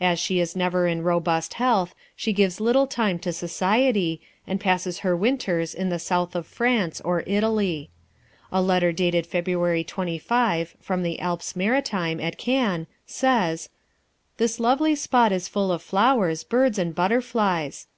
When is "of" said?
6.36-6.46, 15.72-15.82